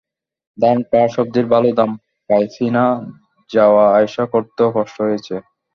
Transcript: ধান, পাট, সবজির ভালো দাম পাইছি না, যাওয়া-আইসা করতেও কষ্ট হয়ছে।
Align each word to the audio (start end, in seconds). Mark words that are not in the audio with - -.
ধান, 0.57 0.77
পাট, 0.89 1.07
সবজির 1.15 1.45
ভালো 1.45 1.69
দাম 1.73 1.91
পাইছি 2.29 2.65
না, 2.75 2.85
যাওয়া-আইসা 3.49 4.23
করতেও 4.33 4.69
কষ্ট 4.75 4.97
হয়ছে। 5.01 5.35